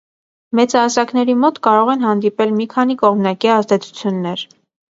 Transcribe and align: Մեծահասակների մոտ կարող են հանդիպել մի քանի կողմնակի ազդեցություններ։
Մեծահասակների 0.59 1.35
մոտ 1.43 1.59
կարող 1.69 1.93
են 1.95 2.07
հանդիպել 2.07 2.57
մի 2.63 2.69
քանի 2.73 2.99
կողմնակի 3.05 3.55
ազդեցություններ։ 3.61 4.49